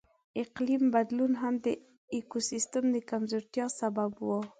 [0.41, 1.67] اقلیم بدلون هم د
[2.15, 4.27] ایکوسیستم د کمزورتیا سبب و.